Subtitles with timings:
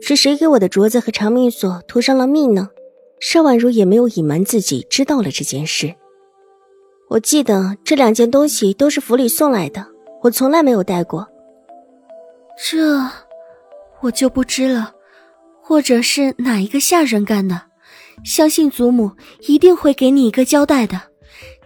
[0.00, 2.70] 是谁给我的镯子和长命锁涂上了蜜呢？
[3.20, 5.94] 邵婉如也没有隐瞒自己知道了这件事。
[7.08, 9.86] 我记得这两件东西都是府里送来的，
[10.22, 11.26] 我从来没有带过。
[12.58, 13.00] 这
[14.00, 14.92] 我就不知了，
[15.62, 17.62] 或者是哪一个下人干的？
[18.24, 19.10] 相信祖母
[19.46, 21.00] 一定会给你一个交代的。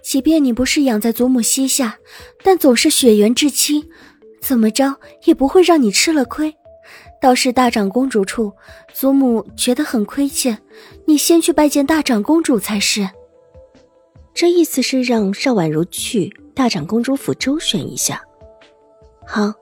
[0.02, 1.98] 即便你不是养在祖母膝下，
[2.42, 3.86] 但总是血缘至亲，
[4.40, 6.54] 怎么着也不会让你吃了亏。
[7.20, 8.52] 倒是大长公主处，
[8.92, 10.58] 祖母觉得很亏欠，
[11.06, 13.08] 你先去拜见大长公主才是。
[14.32, 18.22] 这意思是让邵婉如去大长公主府周旋一下。
[19.26, 19.52] 好，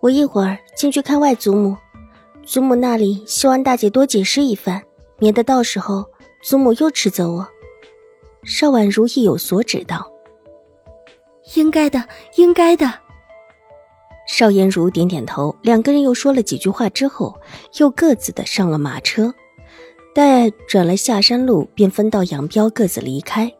[0.00, 1.76] 我一会儿进去看外祖母，
[2.44, 4.82] 祖母那里希望大姐多解释一番，
[5.18, 6.04] 免得到时候
[6.42, 7.48] 祖母又斥责我。
[8.44, 10.10] 邵婉如意有所指道
[11.56, 12.04] ：“应该的，
[12.36, 12.92] 应该的。”
[14.28, 17.40] 邵颜如点点头，两个人又说了几句话之后，
[17.78, 19.34] 又各自的上了马车。
[20.14, 23.52] 待转了下山路，便分道扬镳，各自离开。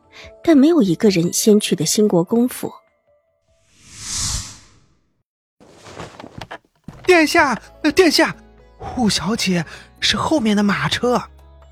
[0.44, 2.70] 但没有一个人先去的兴国公府。
[7.06, 7.60] 殿下，
[7.94, 8.36] 殿下，
[8.78, 9.64] 扈小姐
[10.00, 11.22] 是后面的马车，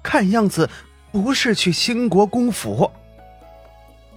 [0.03, 0.69] 看样子
[1.13, 2.91] 不是去兴国公府。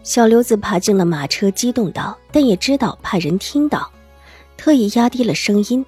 [0.04, 3.92] 小刘子爬进了马车，激动道：“但也知道怕人听到。”
[4.60, 5.86] 特意压低了声音，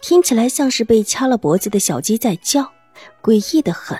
[0.00, 2.70] 听起来像是被掐了脖子的小鸡在叫，
[3.20, 3.98] 诡异的很。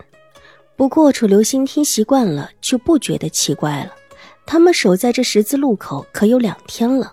[0.76, 3.92] 不过楚留心听习惯了，就不觉得奇怪了。
[4.46, 7.12] 他们守在这十字路口可有两天了，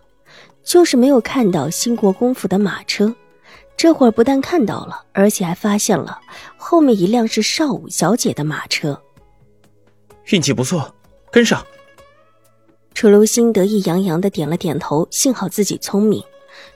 [0.64, 3.12] 就是没有看到兴国公府的马车。
[3.76, 6.20] 这会儿不但看到了，而且还发现了
[6.58, 9.02] 后面一辆是少武小姐的马车。
[10.28, 10.94] 运气不错，
[11.32, 11.66] 跟上。
[12.94, 16.24] 楚留心得意洋洋的点了点头，幸好自己聪明。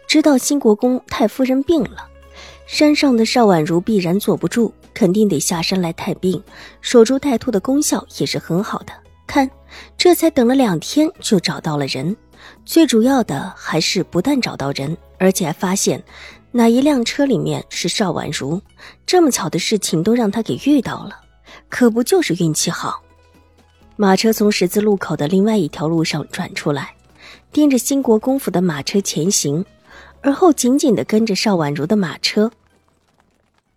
[0.07, 2.07] 知道新国公太夫人病了，
[2.65, 6.41] 山上的邵婉如必然坐不住，肯定得下山来探病，
[6.81, 8.93] 守株待兔的功效也是很好的。
[9.25, 9.49] 看，
[9.97, 12.15] 这才等了两天就找到了人，
[12.63, 16.03] 最主要的还是不但找到人，而且还发现
[16.51, 18.61] 哪一辆车里面是邵婉如。
[19.07, 21.19] 这么巧的事情都让他给遇到了，
[21.69, 23.01] 可不就是运气好？
[23.95, 26.93] 马车从十字路口的另外一条路上转出来，
[27.51, 29.65] 盯着兴国公府的马车前行。
[30.23, 32.51] 而后紧紧的跟着邵婉如的马车。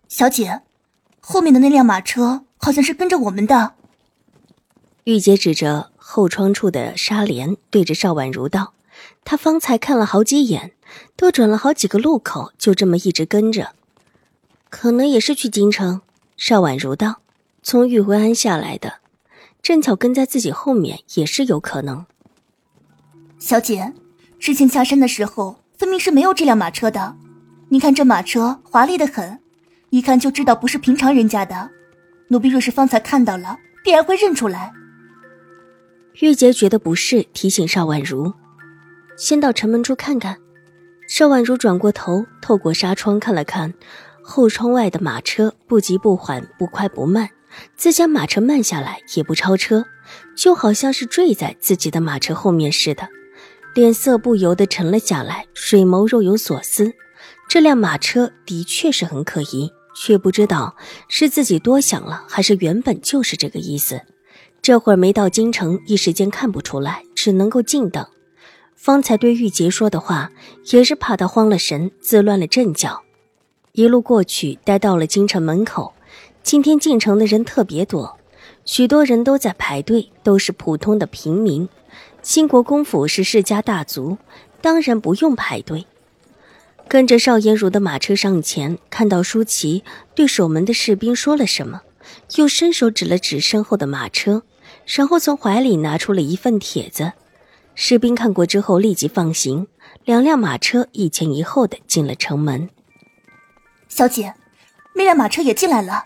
[0.07, 0.61] 小姐，
[1.19, 3.73] 后面的那辆马车好像是跟着我们的。
[5.03, 8.73] 玉姐指着后窗处的纱帘，对着邵婉如道
[9.25, 10.71] ：“她方才看了好几眼，
[11.17, 13.73] 都转了好几个路口，就这么一直跟着，
[14.69, 16.01] 可能也是去京城。”
[16.37, 17.17] 邵婉如道
[17.61, 18.99] ：“从玉回庵下来的，
[19.61, 22.05] 正巧跟在自己后面，也是有可能。”
[23.37, 23.93] 小姐，
[24.39, 25.57] 之前下山的时候。
[25.77, 27.15] 分明是没有这辆马车的，
[27.69, 29.39] 你看这马车华丽的很，
[29.91, 31.69] 一看就知道不是平常人家的。
[32.29, 34.73] 奴婢若是方才看到了，必然会认出来。
[36.19, 38.33] 玉洁觉得不是，提醒邵婉如，
[39.15, 40.37] 先到城门处看看。
[41.07, 43.71] 邵婉如转过头，透过纱窗看了看
[44.23, 47.29] 后窗外的马车，不急不缓，不快不慢。
[47.75, 49.85] 自家马车慢下来，也不超车，
[50.35, 53.07] 就好像是坠在自己的马车后面似的。
[53.77, 56.93] 脸色不由得沉了下来，水眸若有所思。
[57.47, 60.75] 这辆马车的确是很可疑，却不知道
[61.07, 64.01] 是自己多想了，还是原本就是这个意思。
[64.63, 68.03] 这会儿没到京城，一时间看不出来，只能够静等。
[68.75, 70.31] 方才对玉洁说的话，
[70.71, 73.03] 也是怕他慌了神，自乱了阵脚。
[73.73, 75.93] 一路过去，待到了京城门口，
[76.41, 78.17] 今天进城的人特别多，
[78.65, 81.69] 许多人都在排队，都是普通的平民。
[82.21, 84.17] 兴国公府是世家大族，
[84.61, 85.85] 当然不用排队。
[86.87, 89.83] 跟着邵颜如的马车上前，看到舒淇
[90.15, 91.81] 对守门的士兵说了什么，
[92.35, 94.43] 又伸手指了指身后的马车，
[94.85, 97.13] 然后从怀里拿出了一份帖子。
[97.75, 99.67] 士兵看过之后立即放行，
[100.05, 102.69] 两辆马车一前一后的进了城门。
[103.89, 104.33] 小姐，
[104.95, 106.05] 那辆马车也进来了。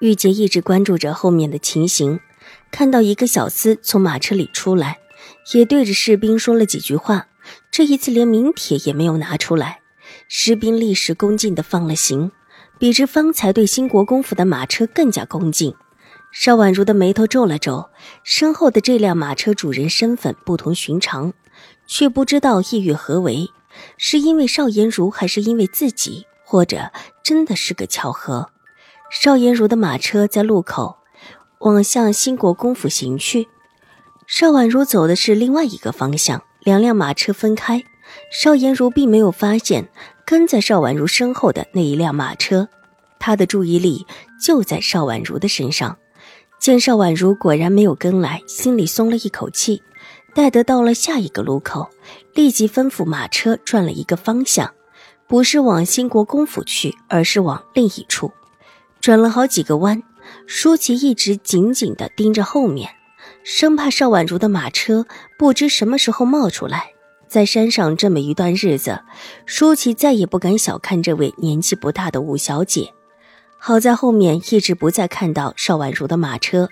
[0.00, 2.20] 玉洁一直关注着后面的情形。
[2.70, 4.98] 看到一个小厮从马车里出来，
[5.52, 7.28] 也对着士兵说了几句话。
[7.70, 9.80] 这一次连名帖也没有拿出来，
[10.28, 12.30] 士兵立时恭敬地放了行，
[12.78, 15.74] 比之方才对兴国公府的马车更加恭敬。
[16.32, 17.90] 邵婉如的眉头皱了皱，
[18.22, 21.32] 身后的这辆马车主人身份不同寻常，
[21.88, 23.48] 却不知道意欲何为，
[23.96, 26.92] 是因为邵颜如，还是因为自己，或者
[27.24, 28.50] 真的是个巧合？
[29.10, 30.98] 邵颜如的马车在路口
[31.60, 33.46] 往向新国公府行去，
[34.26, 37.84] 邵婉如走的是另外一个方向，两辆马车分开，
[38.32, 39.90] 邵颜如并没有发现
[40.24, 42.66] 跟在邵婉如身后的那一辆马车，
[43.18, 44.06] 他的注意力
[44.42, 45.98] 就在邵婉如的身上。
[46.58, 49.82] 见邵婉如果然没有跟来，心里松了一口气。
[50.34, 51.90] 待得到了下一个路口，
[52.34, 54.72] 立即吩咐马车转了一个方向，
[55.26, 58.32] 不是往新国公府去，而是往另一处。
[59.00, 60.02] 转了好几个弯，
[60.46, 62.90] 舒淇一直紧紧地盯着后面，
[63.44, 65.06] 生怕邵婉如的马车
[65.38, 66.92] 不知什么时候冒出来。
[67.28, 69.02] 在山上这么一段日子，
[69.46, 72.92] 舒淇再也不敢小看这位年纪不大的五小姐。
[73.56, 76.68] 好在后面一直不再看到邵婉如的马车，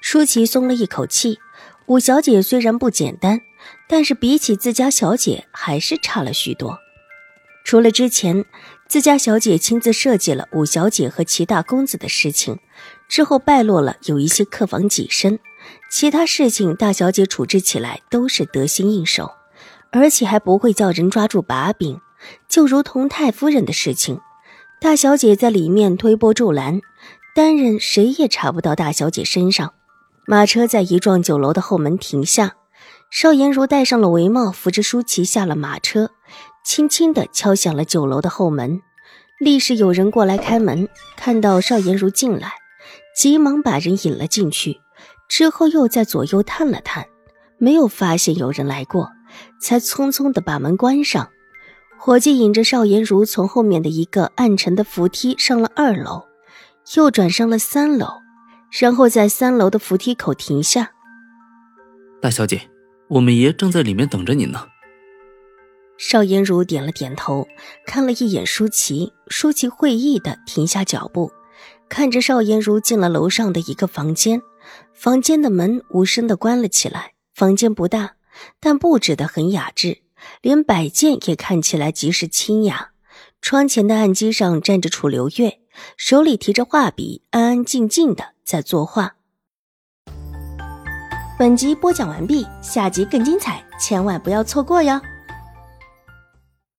[0.00, 1.38] 舒淇松了一口气。
[1.86, 3.40] 五小姐虽然不简单，
[3.88, 6.78] 但是比起自家小姐还是差了许多。
[7.62, 8.44] 除了之前
[8.88, 12.58] 自家小姐亲自设计了五小姐和齐大公子的事情，
[13.10, 15.40] 之后败落了有一些客房挤身，
[15.90, 19.32] 其他事情大小姐处置起来都是得心应手，
[19.90, 22.00] 而且还不会叫人抓住把柄，
[22.48, 24.20] 就如同太夫人的事情。
[24.80, 26.80] 大小姐在里面推波助澜，
[27.34, 29.74] 担任谁也查不到大小姐身上。
[30.26, 32.54] 马车在一幢酒楼的后门停下，
[33.10, 36.12] 邵颜如戴上了帷帽，扶着舒淇下了马车，
[36.64, 38.80] 轻轻地敲响了酒楼的后门。
[39.40, 42.52] 立时有人过来开门，看到邵颜如进来，
[43.20, 44.80] 急忙把人引了进去，
[45.28, 47.06] 之后又在左右探了探，
[47.58, 49.10] 没有发现有人来过，
[49.60, 51.28] 才匆匆的把门关上。
[51.98, 56.22] 伙计引着邵颜如从后面的一个暗沉的扶梯上了二楼，
[56.96, 58.06] 又转上了三楼，
[58.80, 60.92] 然后在三楼的扶梯口停下。
[62.22, 62.70] 大小姐，
[63.08, 64.66] 我们爷正在里面等着你呢。
[65.98, 67.46] 邵颜如点了点头，
[67.84, 71.30] 看了一眼舒淇，舒淇会意的停下脚步，
[71.90, 74.40] 看着邵颜如进了楼上的一个房间，
[74.94, 77.14] 房间的门无声的关了起来。
[77.34, 78.14] 房间不大，
[78.60, 79.98] 但布置的很雅致。
[80.40, 82.90] 连摆件也看起来极是清雅。
[83.42, 85.58] 窗前的案几上站着楚留月，
[85.96, 89.16] 手里提着画笔，安安静静的在作画。
[91.38, 95.00] 本集播讲完毕，下集更精彩，千万不要错过哟。